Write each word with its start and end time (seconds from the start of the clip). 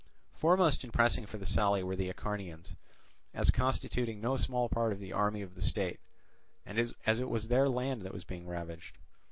Foremost 0.33 0.83
in 0.83 0.89
pressing 0.89 1.27
for 1.27 1.37
the 1.37 1.45
sally 1.45 1.83
were 1.83 1.95
the 1.95 2.09
Acharnians, 2.11 2.75
as 3.35 3.51
constituting 3.51 4.19
no 4.19 4.35
small 4.35 4.67
part 4.67 4.93
of 4.93 4.99
the 4.99 5.13
army 5.13 5.43
of 5.43 5.53
the 5.53 5.61
state, 5.61 5.99
and 6.65 6.91
as 7.05 7.19
it 7.19 7.29
was 7.29 7.49
their 7.49 7.67
land 7.69 8.01
that 8.01 8.11
was 8.13 8.23
being 8.23 8.47
ravaged. 8.47 8.97